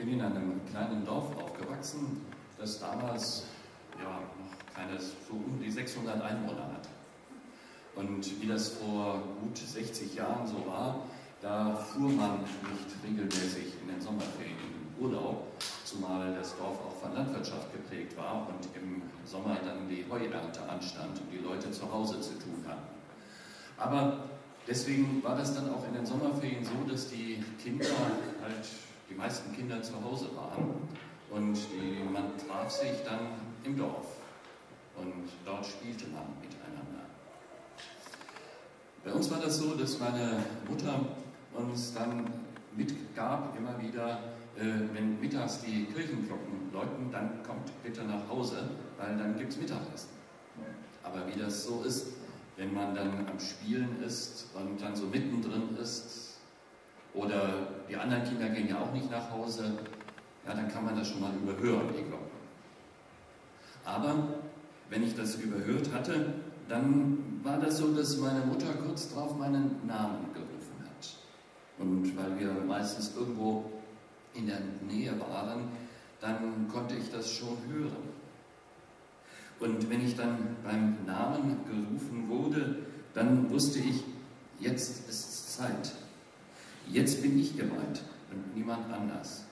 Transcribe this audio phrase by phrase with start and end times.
[0.00, 2.24] bin in einem kleinen Dorf aufgewachsen,
[2.58, 3.44] das damals
[3.98, 6.88] ja, noch keine, so um die 600 Einwohner hatte.
[7.96, 11.04] Und wie das vor gut 60 Jahren so war,
[11.42, 15.46] da fuhr man nicht regelmäßig in den Sommerferien in Urlaub,
[15.84, 21.20] zumal das Dorf auch von Landwirtschaft geprägt war und im Sommer dann die Heuernte anstand
[21.20, 22.88] und die Leute zu Hause zu tun hatten.
[23.76, 24.24] Aber
[24.66, 27.86] deswegen war das dann auch in den Sommerferien so, dass die Kinder
[28.42, 28.66] halt
[29.10, 30.88] die meisten Kinder zu Hause waren
[31.30, 33.28] und die, man traf sich dann
[33.64, 34.06] im Dorf
[34.96, 37.04] und dort spielte man miteinander.
[39.04, 41.00] Bei uns war das so, dass meine Mutter
[41.54, 42.24] uns dann
[42.76, 44.22] mitgab, immer wieder,
[44.56, 49.58] äh, wenn mittags die Kirchenglocken läuten, dann kommt bitte nach Hause, weil dann gibt es
[49.58, 50.10] Mittagessen.
[51.02, 52.12] Aber wie das so ist,
[52.56, 56.29] wenn man dann am Spielen ist und dann so mittendrin ist,
[57.14, 59.72] oder die anderen Kinder gehen ja auch nicht nach Hause.
[60.46, 62.30] Ja, dann kann man das schon mal überhören, die Glocken.
[63.84, 64.28] Aber
[64.88, 66.34] wenn ich das überhört hatte,
[66.68, 71.16] dann war das so, dass meine Mutter kurz darauf meinen Namen gerufen hat.
[71.78, 73.70] Und weil wir meistens irgendwo
[74.34, 75.68] in der Nähe waren,
[76.20, 78.10] dann konnte ich das schon hören.
[79.58, 82.76] Und wenn ich dann beim Namen gerufen wurde,
[83.14, 84.04] dann wusste ich,
[84.58, 85.92] jetzt ist Zeit.
[86.92, 88.02] Jetzt bin ich gemeint
[88.32, 89.44] und niemand anders.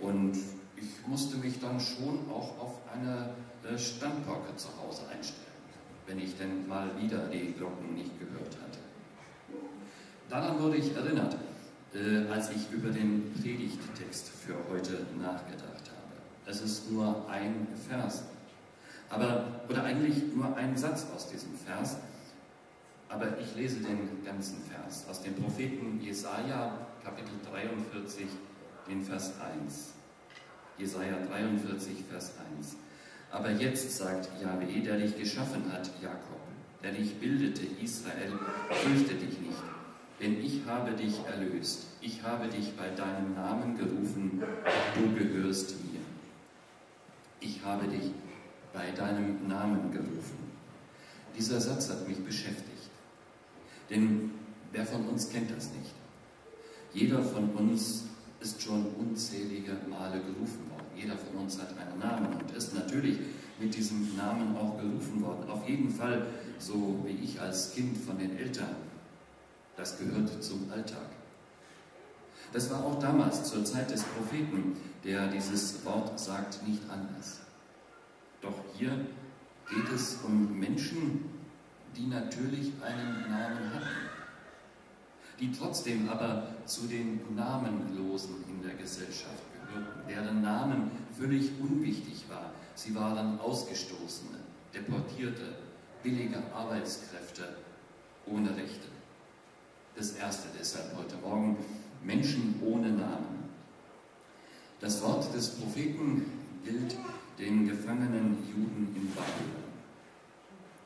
[0.00, 0.36] Und
[0.76, 3.30] ich musste mich dann schon auch auf eine
[3.64, 5.46] äh, Standpocke zu Hause einstellen,
[6.06, 8.78] wenn ich denn mal wieder die Glocken nicht gehört hatte.
[10.28, 11.36] Daran wurde ich erinnert,
[11.94, 16.46] äh, als ich über den Predigttext für heute nachgedacht habe.
[16.46, 18.24] Es ist nur ein Vers,
[19.10, 21.98] aber, oder eigentlich nur ein Satz aus diesem Vers,
[23.12, 28.26] aber ich lese den ganzen Vers aus dem Propheten Jesaja, Kapitel 43,
[28.88, 29.34] den Vers
[29.66, 29.92] 1.
[30.78, 32.76] Jesaja 43, Vers 1.
[33.30, 36.40] Aber jetzt sagt Yahweh, der dich geschaffen hat, Jakob,
[36.82, 38.32] der dich bildete, Israel,
[38.70, 39.62] fürchte dich nicht,
[40.20, 41.88] denn ich habe dich erlöst.
[42.00, 44.42] Ich habe dich bei deinem Namen gerufen,
[44.94, 46.00] du gehörst mir.
[47.40, 48.10] Ich habe dich
[48.72, 50.50] bei deinem Namen gerufen.
[51.36, 52.71] Dieser Satz hat mich beschäftigt.
[53.92, 54.30] Denn
[54.72, 55.92] wer von uns kennt das nicht?
[56.94, 58.04] Jeder von uns
[58.40, 60.86] ist schon unzählige Male gerufen worden.
[60.96, 63.18] Jeder von uns hat einen Namen und ist natürlich
[63.60, 65.48] mit diesem Namen auch gerufen worden.
[65.50, 66.26] Auf jeden Fall
[66.58, 68.76] so wie ich als Kind von den Eltern.
[69.76, 71.06] Das gehört zum Alltag.
[72.52, 77.40] Das war auch damals zur Zeit des Propheten, der dieses Wort sagt, nicht anders.
[78.40, 79.06] Doch hier
[79.70, 81.24] geht es um Menschen,
[81.96, 84.08] die natürlich einen Namen hatten,
[85.40, 92.52] die trotzdem aber zu den Namenlosen in der Gesellschaft gehörten, deren Namen völlig unwichtig war.
[92.74, 94.38] Sie waren Ausgestoßene,
[94.74, 95.56] Deportierte,
[96.02, 97.56] billige Arbeitskräfte
[98.26, 98.88] ohne Rechte.
[99.94, 101.56] Das erste deshalb heute Morgen,
[102.02, 103.50] Menschen ohne Namen.
[104.80, 106.24] Das Wort des Propheten
[106.64, 106.96] gilt
[107.38, 109.62] den gefangenen Juden in Babylon.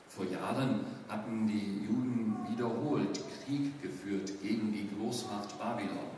[0.08, 6.10] Vor Jahren hatten die Juden wiederholt Krieg geführt gegen die Großmacht Babylon.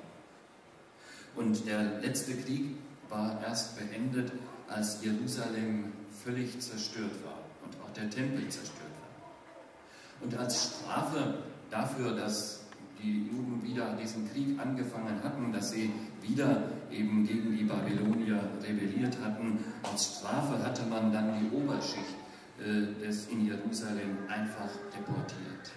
[1.37, 2.77] Und der letzte Krieg
[3.09, 4.33] war erst beendet,
[4.69, 5.93] als Jerusalem
[6.25, 10.25] völlig zerstört war und auch der Tempel zerstört war.
[10.25, 11.35] Und als Strafe
[11.71, 12.65] dafür, dass
[13.03, 19.17] die Juden wieder diesen Krieg angefangen hatten, dass sie wieder eben gegen die Babylonier rebelliert
[19.23, 22.18] hatten, als Strafe hatte man dann die Oberschicht
[22.59, 25.71] des in Jerusalem einfach deportiert.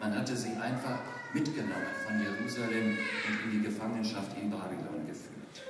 [0.00, 0.98] Man hatte sie einfach
[1.32, 5.62] mitgenommen von Jerusalem und in die Gefangenschaft in Babylon geführt.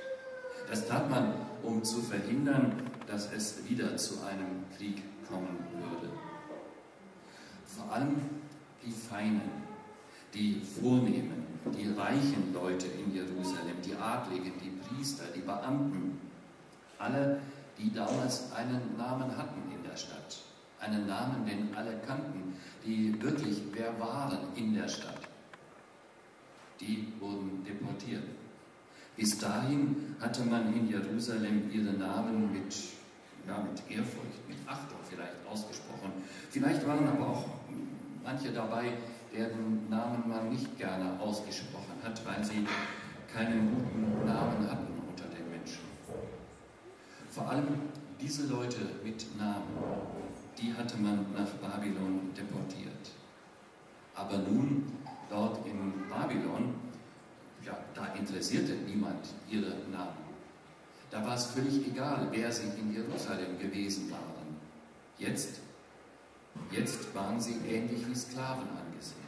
[0.69, 2.73] Das tat man, um zu verhindern,
[3.07, 6.11] dass es wieder zu einem Krieg kommen würde.
[7.65, 8.15] Vor allem
[8.83, 9.63] die Feinen,
[10.33, 16.19] die Vornehmen, die reichen Leute in Jerusalem, die Adligen, die Priester, die Beamten,
[16.97, 17.39] alle,
[17.77, 20.44] die damals einen Namen hatten in der Stadt
[20.85, 22.53] einen Namen, den alle kannten,
[22.85, 25.19] die wirklich wer waren in der Stadt.
[26.79, 28.23] Die wurden deportiert.
[29.15, 32.75] Bis dahin hatte man in Jerusalem ihre Namen mit,
[33.47, 36.11] ja, mit Ehrfurcht, mit Achtung vielleicht ausgesprochen.
[36.49, 37.45] Vielleicht waren aber auch
[38.23, 38.97] manche dabei,
[39.33, 42.65] deren Namen man nicht gerne ausgesprochen hat, weil sie
[43.33, 45.79] keinen guten Namen hatten unter den Menschen.
[47.31, 47.67] Vor allem
[48.19, 49.65] diese Leute mit Namen
[50.57, 53.11] die hatte man nach Babylon deportiert.
[54.15, 54.91] Aber nun,
[55.29, 56.75] dort in Babylon,
[57.63, 60.25] ja, da interessierte niemand ihre Namen.
[61.11, 64.59] Da war es völlig egal, wer sie in Jerusalem gewesen waren.
[65.17, 65.61] Jetzt,
[66.71, 69.25] jetzt waren sie ähnlich wie Sklaven angesehen.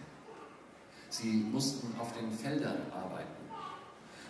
[1.10, 3.47] Sie mussten auf den Feldern arbeiten.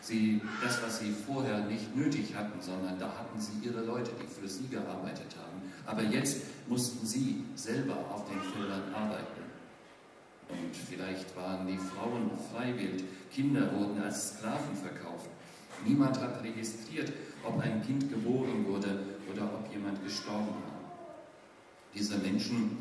[0.08, 4.26] Sie, das, was sie vorher nicht nötig hatten, sondern da hatten sie ihre Leute, die
[4.26, 5.62] für sie gearbeitet haben.
[5.86, 9.44] Aber jetzt mussten sie selber auf den Feldern arbeiten.
[10.48, 15.30] Und vielleicht waren die Frauen freiwillig, Kinder wurden als Sklaven verkauft.
[15.86, 17.12] Niemand hat registriert,
[17.44, 19.00] ob ein Kind geboren wurde
[19.30, 20.80] oder ob jemand gestorben war.
[21.94, 22.78] Diese Menschen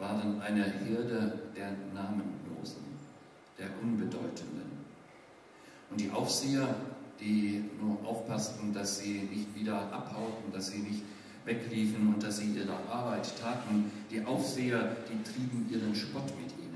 [0.00, 2.82] waren eine Herde der Namenlosen,
[3.56, 4.65] der Unbedeutenden.
[5.90, 6.74] Und die Aufseher,
[7.20, 11.02] die nur aufpassten, dass sie nicht wieder abhauten, dass sie nicht
[11.44, 16.66] wegliefen und dass sie ihre Arbeit taten, die Aufseher, die trieben ihren Spott mit ihnen.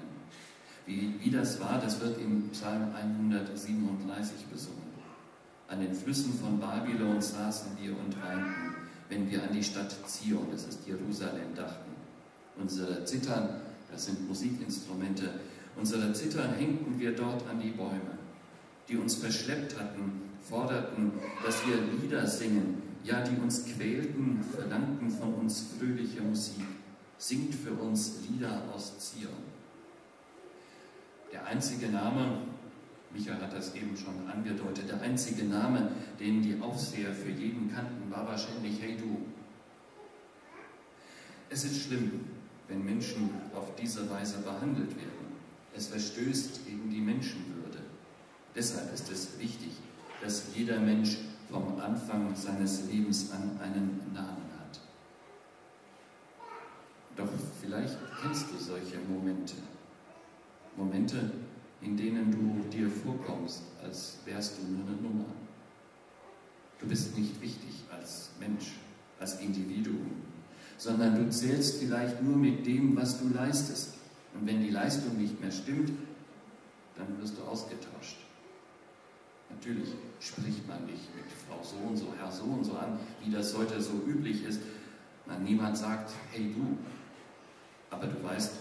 [0.87, 4.91] Wie, wie das war, das wird im Psalm 137 besungen.
[5.69, 8.75] An den Flüssen von Babylon saßen wir und weinten,
[9.09, 11.91] wenn wir an die Stadt Zion, das ist Jerusalem, dachten.
[12.61, 13.61] Unsere Zittern,
[13.91, 15.31] das sind Musikinstrumente,
[15.77, 18.19] unsere Zittern hängten wir dort an die Bäume,
[18.91, 21.13] die uns verschleppt hatten, forderten,
[21.45, 26.65] dass wir Lieder singen, ja, die uns quälten, verlangten von uns fröhliche Musik.
[27.17, 29.51] Singt für uns Lieder aus Zion.
[31.33, 32.43] Der einzige Name,
[33.13, 38.11] Michael hat das eben schon angedeutet, der einzige Name, den die Aufseher für jeden kannten,
[38.11, 39.19] war wahrscheinlich Hey du.
[41.49, 42.25] Es ist schlimm,
[42.69, 45.31] wenn Menschen auf diese Weise behandelt werden.
[45.75, 47.60] Es verstößt gegen die Menschenwürde.
[48.55, 49.73] Deshalb ist es wichtig,
[50.23, 51.19] dass jeder Mensch
[51.51, 54.81] vom Anfang seines Lebens an einen Namen hat.
[57.17, 57.29] Doch
[57.61, 59.55] vielleicht kennst du solche Momente.
[60.77, 61.31] Momente,
[61.81, 65.27] in denen du dir vorkommst, als wärst du nur eine Nummer.
[66.79, 68.73] Du bist nicht wichtig als Mensch,
[69.19, 70.23] als Individuum,
[70.77, 73.95] sondern du zählst vielleicht nur mit dem, was du leistest.
[74.35, 75.91] Und wenn die Leistung nicht mehr stimmt,
[76.97, 78.19] dann wirst du ausgetauscht.
[79.51, 83.31] Natürlich spricht man dich mit Frau so und so, Herr so und so an, wie
[83.31, 84.61] das heute so üblich ist.
[85.27, 86.79] Man, niemand sagt, hey du,
[87.91, 88.53] aber du weißt,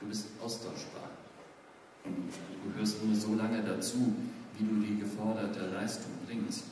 [0.00, 1.10] du bist austauschbar.
[2.04, 2.30] Und
[2.64, 4.14] du gehörst nur so lange dazu,
[4.58, 6.64] wie du die geforderte Leistung bringst.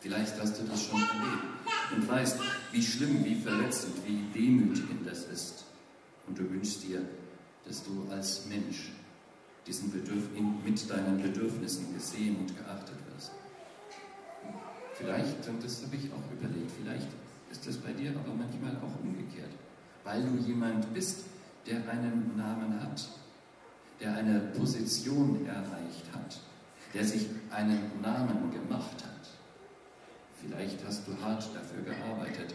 [0.00, 1.44] Vielleicht hast du das schon erlebt
[1.94, 2.38] und weißt,
[2.72, 5.64] wie schlimm, wie verletzend, wie demütigend das ist.
[6.26, 7.00] Und du wünschst dir,
[7.66, 8.90] dass du als Mensch
[9.66, 10.24] diesen Bedürf
[10.64, 13.32] mit deinen Bedürfnissen gesehen und geachtet wirst.
[14.94, 17.08] Vielleicht, und das habe ich auch überlegt, vielleicht
[17.50, 19.50] ist das bei dir aber manchmal auch umgekehrt,
[20.04, 21.24] weil du jemand bist,
[21.66, 23.08] der einen Namen hat,
[24.00, 26.40] der eine Position erreicht hat,
[26.92, 29.28] der sich einen Namen gemacht hat.
[30.40, 32.54] Vielleicht hast du hart dafür gearbeitet,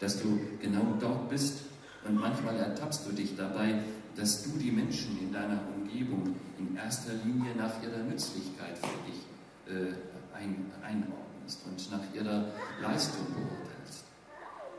[0.00, 1.60] dass du genau dort bist
[2.06, 3.82] und manchmal ertappst du dich dabei,
[4.16, 9.20] dass du die Menschen in deiner Umgebung in erster Linie nach ihrer Nützlichkeit für dich
[9.68, 9.92] äh,
[10.34, 12.46] ein, einordnest und nach ihrer
[12.80, 14.04] Leistung beurteilst.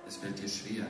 [0.08, 0.86] Es fällt dir schwer,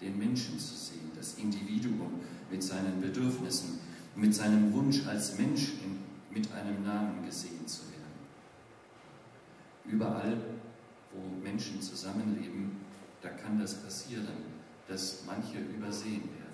[0.00, 2.20] den Menschen zu sehen, das Individuum
[2.50, 3.78] mit seinen Bedürfnissen,
[4.16, 6.00] mit seinem Wunsch als Mensch in,
[6.34, 8.00] mit einem Namen gesehen zu werden.
[9.84, 10.36] Überall,
[11.12, 12.80] wo Menschen zusammenleben,
[13.22, 14.26] da kann das passieren,
[14.88, 16.50] dass manche übersehen werden,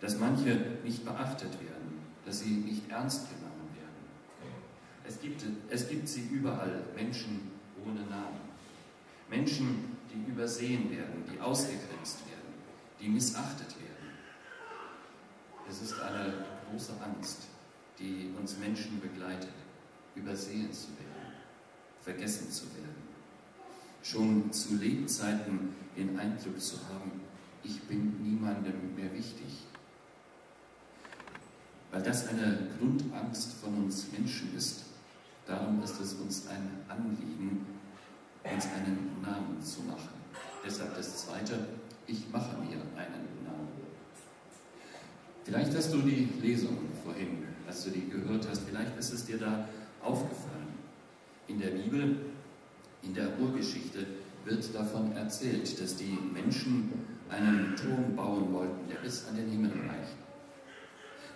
[0.00, 1.77] dass manche nicht beachtet werden,
[2.28, 4.04] dass sie nicht ernst genommen werden.
[5.02, 7.50] Es gibt, es gibt sie überall, Menschen
[7.82, 8.40] ohne Namen.
[9.30, 12.52] Menschen, die übersehen werden, die ausgegrenzt werden,
[13.00, 14.12] die missachtet werden.
[15.70, 17.44] Es ist eine große Angst,
[17.98, 19.54] die uns Menschen begleitet,
[20.14, 21.32] übersehen zu werden,
[22.02, 23.08] vergessen zu werden.
[24.02, 27.22] Schon zu Lebzeiten den Eindruck zu haben,
[27.64, 29.64] ich bin niemandem mehr wichtig.
[31.98, 34.84] Weil das eine Grundangst von uns Menschen ist.
[35.48, 37.66] Darum ist es uns ein Anliegen,
[38.44, 40.10] uns einen Namen zu machen.
[40.64, 41.66] Deshalb das Zweite,
[42.06, 43.26] ich mache mir einen
[45.42, 49.38] Vielleicht hast du die Lesung vorhin, als du die gehört hast, vielleicht ist es dir
[49.38, 49.68] da
[50.00, 50.68] aufgefallen.
[51.48, 52.16] In der Bibel,
[53.02, 54.06] in der Urgeschichte
[54.44, 56.92] wird davon erzählt, dass die Menschen
[57.28, 60.27] einen Turm bauen wollten, der bis an den Himmel reicht.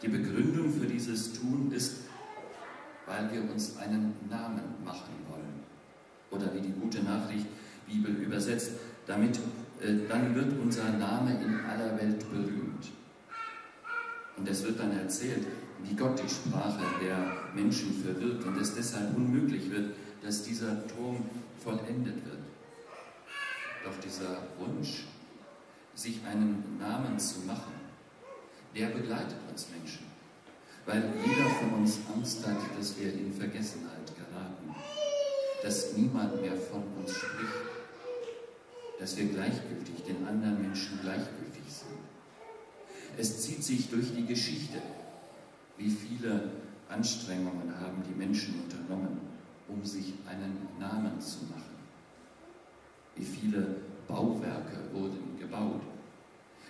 [0.02, 1.98] Die Begründung für dieses Tun ist,
[3.06, 5.62] weil wir uns einen Namen machen wollen.
[6.30, 7.46] Oder wie die gute Nachricht
[7.86, 8.72] Bibel übersetzt,
[9.06, 9.38] damit
[9.80, 12.90] äh, dann wird unser Name in aller Welt berühmt.
[14.36, 15.46] Und es wird dann erzählt,
[15.84, 21.24] wie Gott die Sprache der Menschen verwirrt und es deshalb unmöglich wird, dass dieser Turm
[21.62, 22.38] vollendet wird.
[23.84, 25.04] Doch dieser Wunsch,
[25.94, 27.72] sich einen Namen zu machen,
[28.74, 30.06] der begleitet uns Menschen,
[30.86, 34.74] weil jeder von uns Angst hat, dass wir in Vergessenheit geraten,
[35.62, 37.52] dass niemand mehr von uns spricht,
[38.98, 41.98] dass wir gleichgültig den anderen Menschen gleichgültig sind.
[43.18, 44.80] Es zieht sich durch die Geschichte,
[45.76, 46.50] wie viele
[46.88, 49.20] Anstrengungen haben die Menschen unternommen,
[49.68, 51.62] um sich einen Namen zu machen.
[53.16, 53.76] Wie viele
[54.08, 55.82] Bauwerke wurden gebaut,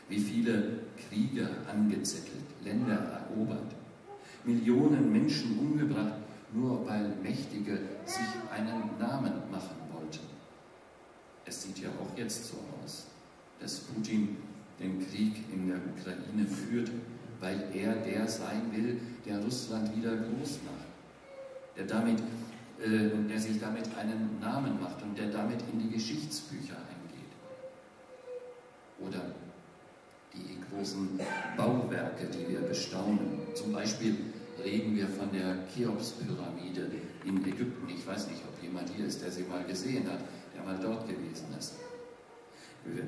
[0.09, 3.75] wie viele Kriege angezettelt, Länder erobert,
[4.45, 6.15] Millionen Menschen umgebracht,
[6.53, 10.27] nur weil Mächtige sich einen Namen machen wollten.
[11.45, 13.07] Es sieht ja auch jetzt so aus,
[13.61, 14.37] dass Putin
[14.81, 16.91] den Krieg in der Ukraine führt,
[17.41, 20.89] weil er der sein will, der Russland wieder groß macht,
[21.77, 22.21] der, damit,
[22.81, 27.33] äh, der sich damit einen Namen macht und der damit in die Geschichtsbücher eingeht.
[29.01, 29.35] Oder
[30.77, 31.21] großen
[31.57, 33.43] Bauwerke, die wir bestaunen.
[33.55, 34.17] Zum Beispiel
[34.63, 36.91] reden wir von der Cheops-Pyramide
[37.25, 37.89] in Ägypten.
[37.89, 40.21] Ich weiß nicht, ob jemand hier ist, der sie mal gesehen hat,
[40.55, 41.75] der mal dort gewesen ist.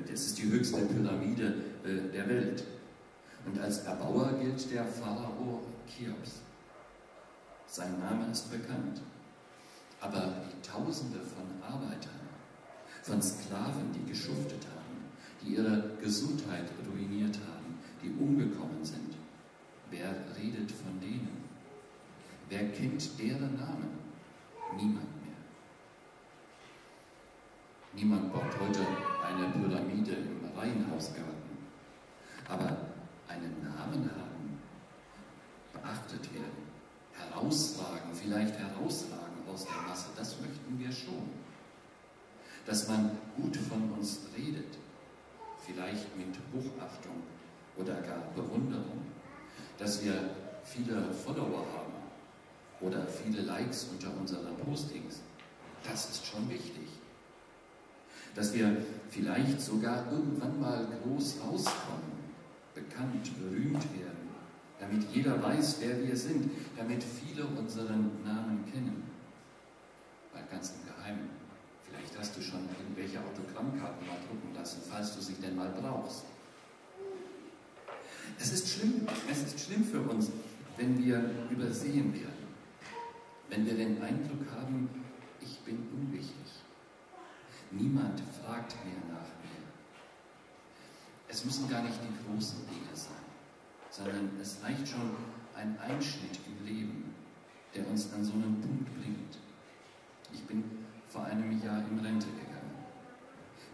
[0.09, 2.63] Das ist die höchste Pyramide äh, der Welt.
[3.45, 6.41] Und als Erbauer gilt der Pharao Cheops.
[7.67, 9.01] Sein Name ist bekannt.
[10.01, 12.11] Aber die Tausende von Arbeitern,
[13.03, 15.05] von Sklaven, die geschuftet haben,
[15.41, 17.54] die ihre Gesundheit ruiniert haben,
[18.05, 19.15] die umgekommen sind,
[19.89, 21.43] wer redet von denen?
[22.49, 23.97] Wer kennt deren Namen?
[24.75, 25.35] Niemand mehr.
[27.93, 28.85] Niemand baut heute
[29.25, 31.33] eine Pyramide im Reihenhausgarten.
[32.47, 32.77] Aber
[33.27, 34.59] einen Namen haben,
[35.73, 36.65] beachtet werden,
[37.13, 41.29] herausragen, vielleicht herausragen aus der Masse, das möchten wir schon.
[42.67, 44.77] Dass man gut von uns redet,
[45.65, 47.23] vielleicht mit Hochachtung
[47.77, 49.03] oder gar Bewunderung,
[49.77, 50.13] dass wir
[50.63, 51.93] viele Follower haben
[52.81, 55.21] oder viele Likes unter unseren Postings,
[55.83, 56.87] das ist schon wichtig.
[58.33, 58.75] Dass wir
[59.09, 62.15] vielleicht sogar irgendwann mal groß rauskommen,
[62.73, 64.29] bekannt, berühmt werden,
[64.79, 69.03] damit jeder weiß, wer wir sind, damit viele unseren Namen kennen.
[70.33, 71.29] Weil ganz im Geheimen,
[71.87, 76.25] vielleicht hast du schon irgendwelche Autogrammkarten mal drucken lassen, falls du sie denn mal brauchst.
[78.39, 80.31] Es ist schlimm, es ist schlimm für uns,
[80.77, 82.47] wenn wir übersehen werden,
[83.49, 84.89] wenn wir den Eindruck haben,
[85.41, 86.35] ich bin unwichtig.
[87.71, 89.65] Niemand fragt mehr nach mir.
[91.27, 93.13] Es müssen gar nicht die großen Dinge sein,
[93.89, 95.15] sondern es reicht schon
[95.55, 97.15] ein Einschnitt im Leben,
[97.73, 99.37] der uns an so einen Punkt bringt.
[100.33, 100.63] Ich bin
[101.09, 102.55] vor einem Jahr in Rente gegangen.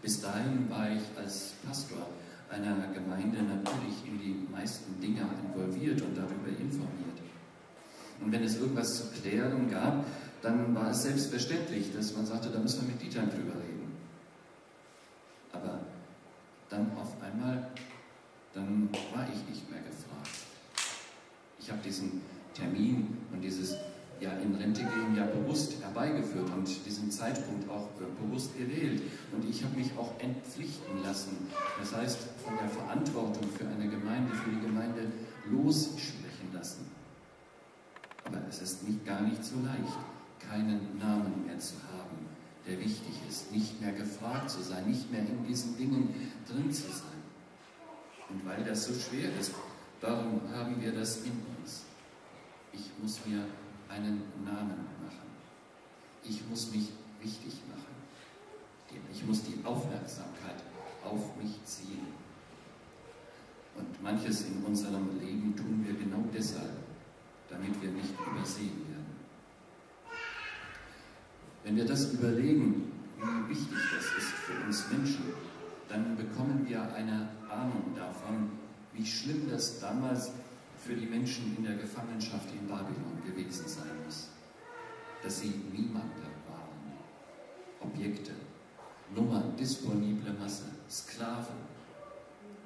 [0.00, 2.06] Bis dahin war ich als Pastor
[2.52, 7.18] einer Gemeinde natürlich in die meisten Dinge involviert und darüber informiert.
[8.20, 10.04] Und wenn es irgendwas zu klären gab,
[10.42, 13.72] dann war es selbstverständlich, dass man sagte, da müssen wir mit Dieter drüber reden.
[16.72, 17.68] dann auf einmal,
[18.54, 20.30] dann war ich nicht mehr gefragt.
[21.60, 22.22] Ich habe diesen
[22.54, 23.76] Termin und dieses
[24.20, 26.81] ja, in Rente gehen ja bewusst herbeigeführt und
[27.22, 27.88] Zeitpunkt auch
[28.20, 29.02] bewusst gewählt.
[29.32, 31.48] Und ich habe mich auch entpflichten lassen.
[31.78, 35.12] Das heißt, von der Verantwortung für eine Gemeinde, für die Gemeinde
[35.50, 36.90] lossprechen lassen.
[38.24, 39.98] Aber es ist nicht, gar nicht so leicht,
[40.38, 42.32] keinen Namen mehr zu haben
[42.66, 46.88] der wichtig ist, nicht mehr gefragt zu sein, nicht mehr in diesen Dingen drin zu
[46.92, 47.22] sein.
[48.28, 49.52] Und weil das so schwer ist,
[50.00, 51.82] darum haben wir das in uns.
[52.72, 53.44] Ich muss mir
[53.88, 55.28] einen Namen machen.
[56.24, 56.88] Ich muss mich
[57.22, 57.82] wichtig machen.
[59.12, 60.62] Ich muss die Aufmerksamkeit
[61.04, 62.06] auf mich ziehen.
[63.76, 66.76] Und manches in unserem Leben tun wir genau deshalb,
[67.48, 69.06] damit wir nicht übersehen werden.
[71.64, 75.32] Wenn wir das überlegen, wie wichtig das ist für uns Menschen,
[75.88, 78.50] dann bekommen wir eine Ahnung davon,
[78.92, 80.32] wie schlimm das damals
[80.78, 84.28] für die Menschen in der Gefangenschaft in Babylon gewesen sein muss.
[85.22, 86.31] Dass sie Niemande waren,
[87.84, 88.32] Objekte,
[89.14, 91.56] Nummer, disponible Masse, Sklaven.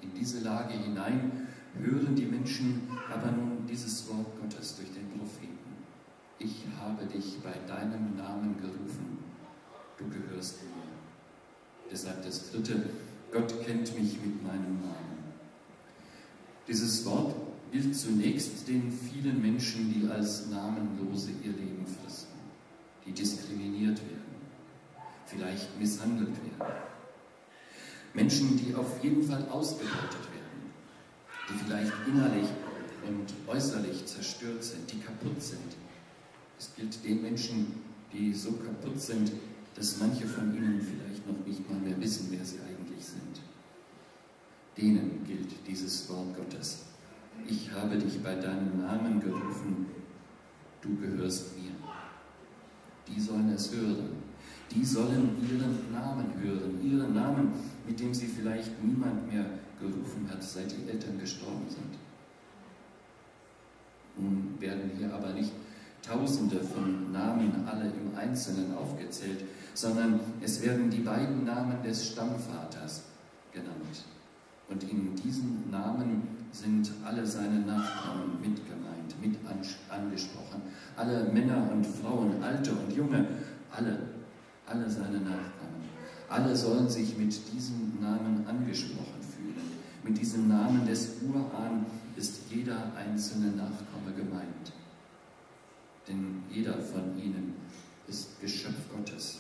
[0.03, 5.57] In diese Lage hinein hören die Menschen aber nun dieses Wort Gottes durch den Propheten
[6.39, 9.19] ich habe dich bei deinem Namen gerufen,
[9.97, 11.91] du gehörst mir.
[11.91, 12.91] Deshalb das dritte,
[13.33, 15.17] Gott kennt mich mit meinem Namen.
[16.69, 17.35] Dieses Wort
[17.73, 22.35] gilt zunächst den vielen Menschen, die als Namenlose ihr Leben fristen,
[23.07, 24.26] die diskriminiert werden,
[25.27, 26.73] vielleicht misshandelt werden.
[28.15, 29.93] Menschen, die auf jeden Fall ausgebeutet
[30.33, 30.73] werden,
[31.49, 32.49] die vielleicht innerlich
[33.07, 35.77] und äußerlich zerstört sind, die kaputt sind.
[36.59, 37.75] Es gilt den Menschen,
[38.13, 39.31] die so kaputt sind,
[39.75, 43.41] dass manche von ihnen vielleicht noch nicht mal mehr wissen, wer sie eigentlich sind.
[44.79, 46.87] Denen gilt dieses Wort Gottes.
[47.47, 49.87] Ich habe dich bei deinem Namen gerufen,
[50.81, 51.73] du gehörst mir.
[53.07, 54.16] Die sollen es hören.
[54.77, 57.49] Die sollen ihren Namen hören, ihren Namen,
[57.87, 59.47] mit dem sie vielleicht niemand mehr
[59.81, 61.97] gerufen hat, seit die Eltern gestorben sind.
[64.19, 65.53] Nun werden hier aber nicht
[66.03, 73.05] Tausende von Namen alle im Einzelnen aufgezählt, sondern es werden die beiden Namen des Stammvaters
[73.53, 74.05] genannt.
[74.69, 79.37] Und in diesen Namen sind alle seine Nachkommen mitgemeint, mit
[79.89, 80.63] angesprochen.
[80.97, 83.27] Alle Männer und Frauen, alte und junge,
[83.73, 83.99] alle,
[84.67, 85.87] alle seine Nachkommen.
[86.29, 89.55] Alle sollen sich mit diesem Namen angesprochen fühlen.
[90.03, 94.73] Mit diesem Namen des Urahn ist jeder einzelne Nachkomme gemeint.
[96.09, 97.55] Denn jeder von ihnen
[98.09, 99.39] ist Geschöpf Gottes,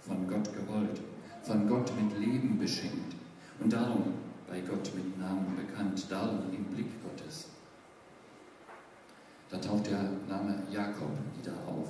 [0.00, 1.00] von Gott gewollt,
[1.42, 3.14] von Gott mit Leben beschenkt
[3.60, 4.14] und darum
[4.48, 7.46] bei Gott mit Namen bekannt, darum im Blick Gottes.
[9.50, 11.88] Da taucht der Name Jakob wieder auf.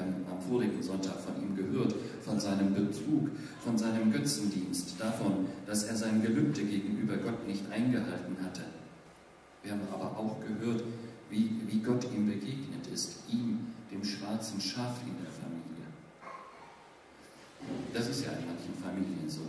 [0.00, 3.30] Haben am vorigen Sonntag von ihm gehört, von seinem Betrug,
[3.62, 8.62] von seinem Götzendienst, davon, dass er sein Gelübde gegenüber Gott nicht eingehalten hatte.
[9.62, 10.82] Wir haben aber auch gehört,
[11.28, 15.60] wie, wie Gott ihm begegnet ist, ihm, dem schwarzen Schaf in der Familie.
[17.92, 19.42] Das ist ja in manchen Familien so,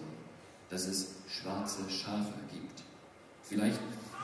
[0.70, 2.84] dass es schwarze Schafe gibt.
[3.44, 3.80] Vielleicht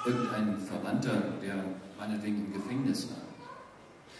[0.06, 1.64] irgendein Verwandter, der
[1.98, 3.28] meinetwegen im Gefängnis war.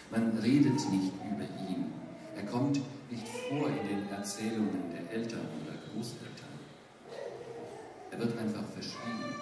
[0.10, 1.97] Man redet nicht über ihn.
[2.38, 6.48] Er kommt nicht vor in den Erzählungen der Eltern oder Großeltern.
[8.12, 9.34] Er wird einfach verschwiegen.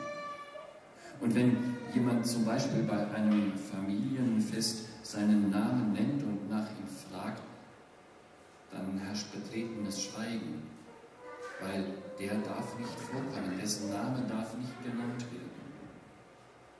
[1.20, 1.58] Und wenn
[1.94, 7.42] jemand zum Beispiel bei einem Familienfest seinen Namen nennt und nach ihm fragt,
[8.72, 10.64] dann herrscht betretenes Schweigen,
[11.62, 11.86] weil
[12.20, 15.50] der darf nicht vorkommen, dessen Name darf nicht genannt werden.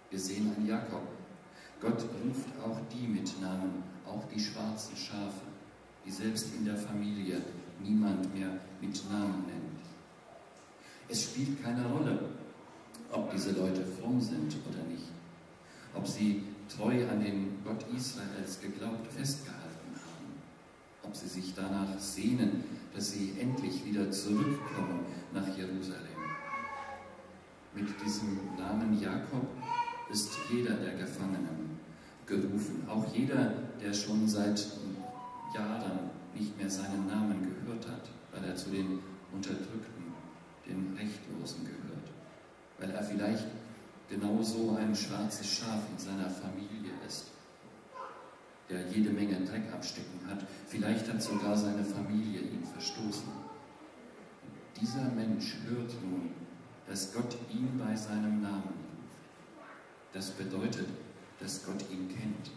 [0.10, 1.08] Wir sehen an Jakob.
[1.82, 5.55] Gott ruft auch die mit Namen, auch die schwarzen Schafe,
[6.06, 7.42] die selbst in der Familie
[7.82, 9.66] niemand mehr mit Namen nennt.
[11.10, 12.20] Es spielt keine Rolle,
[13.12, 15.12] ob diese Leute fromm sind oder nicht,
[15.94, 20.34] ob sie treu an den Gott Israels geglaubt festgehalten haben,
[21.04, 22.64] ob sie sich danach sehnen,
[22.94, 26.02] dass sie endlich wieder zurückkommen nach Jerusalem.
[27.76, 29.48] Mit diesem Namen Jakob
[30.10, 31.80] ist jeder der Gefangenen
[32.26, 34.66] gerufen, auch jeder, der schon seit
[35.56, 39.00] Jahren nicht mehr seinen Namen gehört hat, weil er zu den
[39.32, 40.14] Unterdrückten,
[40.68, 41.86] den Rechtlosen gehört
[42.80, 43.48] weil er vielleicht
[44.10, 47.26] genauso ein schwarzes Schaf in seiner Familie ist,
[48.70, 50.40] der jede Menge Dreck abstecken hat.
[50.68, 53.30] Vielleicht hat sogar seine Familie ihn verstoßen.
[53.30, 56.32] Und dieser Mensch hört nun,
[56.88, 59.64] dass Gott ihn bei seinem Namen ruft.
[60.14, 60.88] Das bedeutet,
[61.40, 62.52] dass Gott ihn kennt,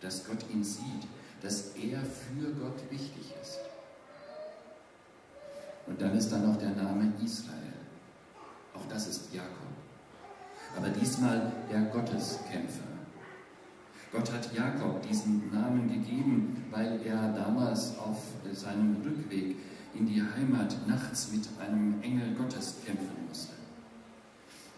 [0.00, 1.06] dass Gott ihn sieht,
[1.44, 3.58] dass er für Gott wichtig ist.
[5.86, 7.74] Und dann ist da noch der Name Israel.
[8.72, 9.50] Auch das ist Jakob.
[10.74, 12.84] Aber diesmal der Gotteskämpfer.
[14.10, 19.56] Gott hat Jakob diesen Namen gegeben, weil er damals auf seinem Rückweg
[19.92, 23.52] in die Heimat nachts mit einem Engel Gottes kämpfen musste.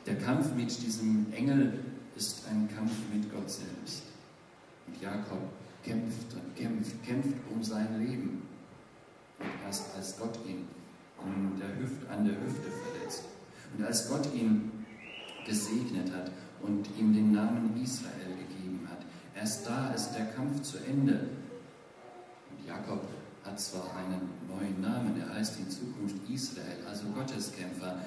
[0.05, 1.79] Der Kampf mit diesem Engel
[2.17, 4.03] ist ein Kampf mit Gott selbst.
[4.87, 5.41] Und Jakob
[5.87, 8.43] kämpft und kämpft, kämpft um sein Leben.
[9.39, 10.67] Und erst als Gott ihn
[11.19, 13.25] an der, Hüfte, an der Hüfte verletzt,
[13.77, 14.85] und als Gott ihn
[15.47, 18.99] gesegnet hat und ihm den Namen Israel gegeben hat,
[19.35, 21.29] erst da ist der Kampf zu Ende.
[22.51, 23.03] Und Jakob
[23.45, 28.01] hat zwar einen neuen Namen, er heißt in Zukunft Israel, also Gotteskämpfer,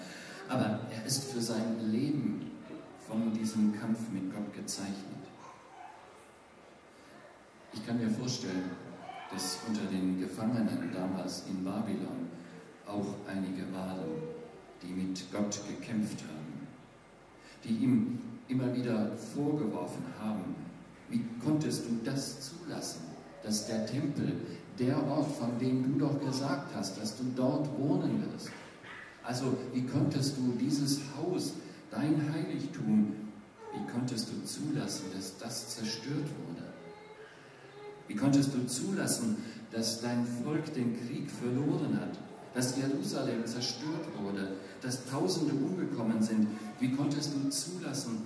[0.50, 2.52] aber er ist für sein Leben
[3.08, 5.19] von diesem Kampf mit Gott gezeichnet.
[7.74, 8.72] Ich kann mir vorstellen,
[9.32, 12.28] dass unter den Gefangenen damals in Babylon
[12.88, 14.00] auch einige waren,
[14.82, 16.68] die mit Gott gekämpft haben,
[17.64, 20.56] die ihm immer wieder vorgeworfen haben,
[21.10, 23.02] wie konntest du das zulassen,
[23.44, 24.34] dass der Tempel,
[24.80, 28.50] der Ort, von dem du doch gesagt hast, dass du dort wohnen wirst,
[29.24, 31.54] also wie konntest du dieses Haus,
[31.92, 33.14] dein Heiligtum,
[33.74, 36.69] wie konntest du zulassen, dass das zerstört wurde?
[38.10, 39.38] Wie konntest du zulassen,
[39.72, 42.18] dass dein Volk den Krieg verloren hat,
[42.56, 46.48] dass Jerusalem zerstört wurde, dass Tausende umgekommen sind.
[46.80, 48.24] Wie konntest du zulassen,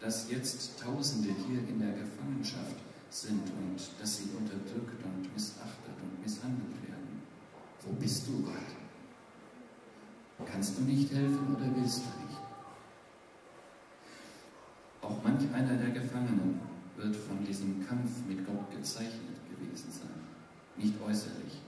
[0.00, 2.76] dass jetzt Tausende hier in der Gefangenschaft
[3.10, 7.22] sind und dass sie unterdrückt und missachtet und misshandelt werden?
[7.82, 8.54] Wo bist du, Gott?
[10.46, 12.40] Kannst du nicht helfen oder willst du nicht?
[15.02, 16.60] Auch manch einer der Gefangenen
[16.96, 20.24] wird von diesem Kampf mit Gott gezeichnet gewesen sein.
[20.76, 21.60] Nicht äußerlich,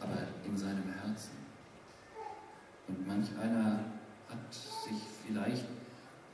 [0.00, 1.36] aber in seinem Herzen.
[2.88, 3.80] Und manch einer
[4.28, 5.66] hat sich vielleicht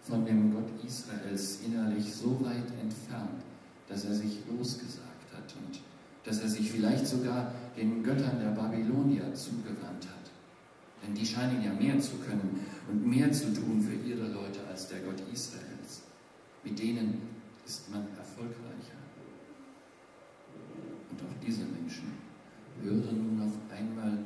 [0.02, 3.42] von dem Gott Israels innerlich so weit entfernt,
[3.88, 5.80] dass er sich losgesagt hat und
[6.24, 10.30] dass er sich vielleicht sogar den Göttern der Babylonier zugewandt hat.
[11.04, 14.88] Denn die scheinen ja mehr zu können und mehr zu tun für ihre Leute als
[14.88, 16.02] der Gott Israels.
[16.62, 17.31] Mit denen
[17.64, 18.98] ist man erfolgreicher.
[21.10, 22.12] Und auch diese Menschen
[22.82, 24.18] hören nun auf einmal,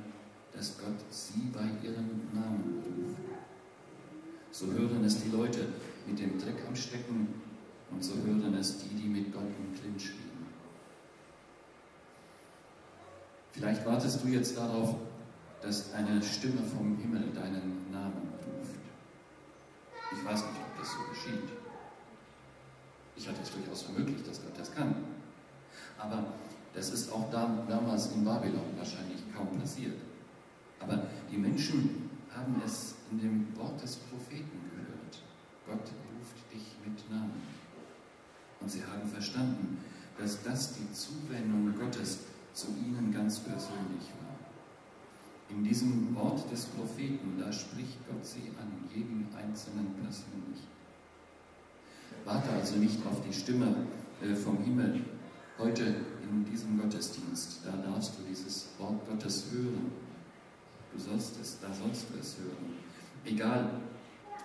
[0.53, 3.21] dass Gott sie bei ihrem Namen ruft.
[4.51, 5.69] So hören es die Leute
[6.07, 7.29] mit dem Dreck am Stecken
[7.91, 10.47] und so hören es die, die mit Gott im Clinch liegen.
[13.53, 14.97] Vielleicht wartest du jetzt darauf,
[15.61, 18.81] dass eine Stimme vom Himmel deinen Namen ruft.
[20.13, 21.56] Ich weiß nicht, ob das so geschieht.
[23.17, 24.95] Ich halte es durchaus für möglich, dass Gott das kann.
[25.99, 26.25] Aber
[26.75, 29.97] das ist auch damals in Babylon wahrscheinlich kaum passiert.
[30.81, 35.23] Aber die Menschen haben es in dem Wort des Propheten gehört.
[35.67, 37.43] Gott ruft dich mit Namen.
[38.61, 39.79] Und sie haben verstanden,
[40.19, 42.21] dass das die Zuwendung Gottes
[42.53, 44.27] zu ihnen ganz persönlich war.
[45.49, 50.61] In diesem Wort des Propheten, da spricht Gott sie an, jeden Einzelnen persönlich.
[52.27, 53.73] Warte also nicht auf die Stimme
[54.21, 55.01] äh, vom Himmel.
[55.59, 55.85] Heute
[56.29, 59.93] in diesem Gottesdienst, da darfst du dieses Wort Gottes hören.
[60.93, 62.75] Du sollst es, da sollst du es hören.
[63.25, 63.81] Egal,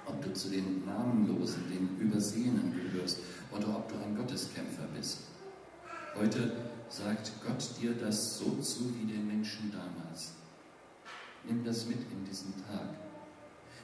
[0.05, 3.17] ob du zu den Namenlosen, den Übersehenen gehörst
[3.51, 5.21] oder ob du ein Gotteskämpfer bist.
[6.15, 6.51] Heute
[6.87, 10.33] sagt Gott dir das so zu wie den Menschen damals.
[11.49, 12.93] Nimm das mit in diesen Tag.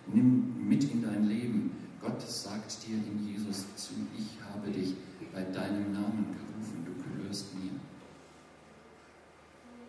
[0.06, 1.87] Nimm mit in dein Leben.
[2.02, 4.96] Gott sagt dir in Jesus zu, ich habe dich
[5.34, 7.72] bei deinem Namen gerufen, du gehörst mir.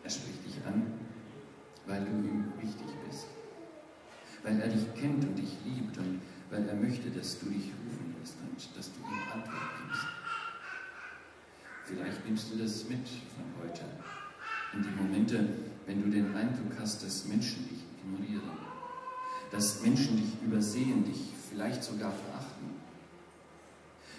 [0.02, 0.94] Er spricht dich an,
[1.86, 3.26] weil du ihm wichtig bist.
[4.42, 8.14] Weil er dich kennt und dich liebt und weil er möchte, dass du dich rufen
[8.18, 10.06] lässt und dass du ihm Antwort gibst.
[11.84, 13.84] Vielleicht nimmst du das mit von heute.
[14.74, 15.48] In die Momente,
[15.86, 18.58] wenn du den Eindruck hast, dass Menschen dich ignorieren,
[19.50, 22.68] dass Menschen dich übersehen, dich vielleicht sogar verachten.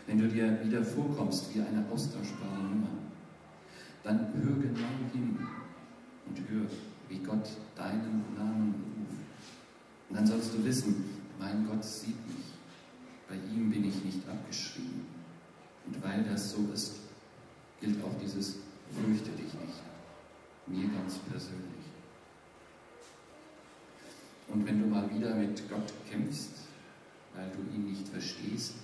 [0.08, 2.90] Wenn du dir wieder vorkommst wie eine austauschbare Nummer,
[4.04, 5.38] dann hör genau hin
[6.26, 6.66] und hör,
[7.10, 10.10] wie Gott deinen Namen ruft.
[10.10, 11.06] Und dann sollst du wissen,
[11.40, 12.46] mein Gott sieht mich.
[13.28, 15.06] Bei ihm bin ich nicht abgeschrieben.
[15.86, 16.96] Und weil das so ist,
[17.80, 18.58] gilt auch dieses
[18.92, 19.84] Fürchte dich nicht.
[20.68, 21.86] Mir ganz persönlich.
[24.48, 26.69] Und wenn du mal wieder mit Gott kämpfst,
[27.40, 28.76] weil du ihn nicht verstehst,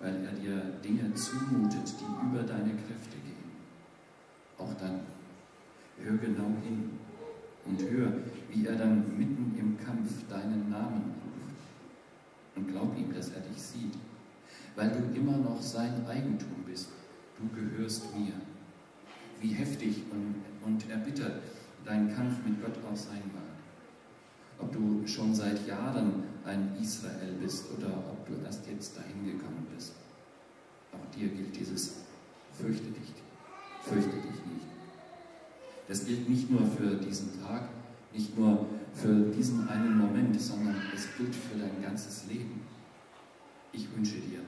[0.00, 3.52] weil er dir Dinge zumutet, die über deine Kräfte gehen,
[4.56, 5.00] auch dann
[6.02, 6.90] hör genau hin
[7.66, 8.12] und hör,
[8.50, 12.56] wie er dann mitten im Kampf deinen Namen ruft.
[12.56, 13.94] Und glaub ihm, dass er dich sieht,
[14.74, 16.88] weil du immer noch sein Eigentum bist
[17.38, 18.32] du gehörst mir.
[19.40, 20.34] Wie heftig und,
[20.66, 21.42] und erbittert
[21.84, 23.47] dein Kampf mit Gott auch sein mag.
[25.08, 29.94] Schon seit Jahren ein Israel bist oder ob du erst jetzt dahin gekommen bist.
[30.92, 32.02] Auch dir gilt dieses,
[32.52, 33.14] fürchte dich,
[33.82, 34.66] fürchte dich nicht.
[35.88, 37.70] Das gilt nicht nur für diesen Tag,
[38.12, 42.60] nicht nur für diesen einen Moment, sondern es gilt für dein ganzes Leben.
[43.72, 44.40] Ich wünsche dir,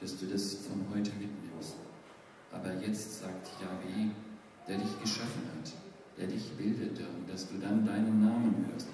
[0.00, 1.74] dass du das von heute mitnimmst.
[2.52, 4.10] Aber jetzt sagt Yahweh,
[4.68, 5.72] der dich geschaffen hat,
[6.16, 8.86] der dich bildete und dass du dann deinen Namen hörst,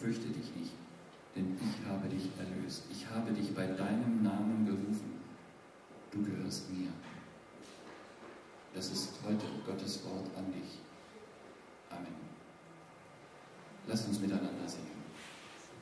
[0.00, 0.72] fürchte dich nicht,
[1.36, 2.84] denn ich habe dich erlöst.
[2.90, 5.20] Ich habe dich bei deinem Namen gerufen.
[6.10, 6.88] Du gehörst mir.
[8.74, 10.78] Das ist heute Gottes Wort an dich.
[11.90, 12.14] Amen.
[13.86, 14.99] Lass uns miteinander singen.